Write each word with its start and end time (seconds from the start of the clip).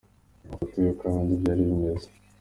Dore 0.03 0.45
amafoto 0.45 0.75
yuko 0.83 1.03
ahandi 1.09 1.39
byari 1.41 1.61
bimeze:. 1.69 2.07